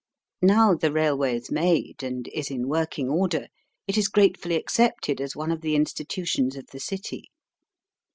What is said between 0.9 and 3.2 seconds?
railway is made and is in working